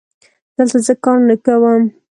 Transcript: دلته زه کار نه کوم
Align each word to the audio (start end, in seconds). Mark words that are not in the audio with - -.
دلته 0.55 0.77
زه 0.85 0.93
کار 1.03 1.17
نه 1.27 1.35
کوم 1.45 1.83